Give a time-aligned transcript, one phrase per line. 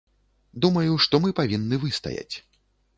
[0.65, 2.35] Думаю, што мы павінны выстаяць.